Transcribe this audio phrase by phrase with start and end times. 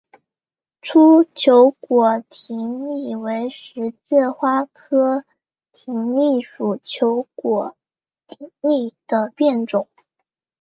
[0.81, 5.25] 粗球果葶苈为十字花科
[5.75, 7.75] 葶苈属球果
[8.27, 9.87] 葶苈的变种。